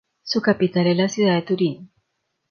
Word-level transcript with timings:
Su 0.23 0.41
capital 0.41 0.87
es 0.87 0.97
la 0.97 1.07
ciudad 1.09 1.35
de 1.35 1.41
Turín. 1.43 1.91